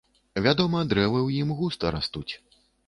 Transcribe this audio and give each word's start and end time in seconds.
Вядома, 0.45 0.79
дрэвы 0.93 1.19
ў 1.27 1.45
ім 1.45 1.49
густа 1.61 1.95
растуць. 1.99 2.31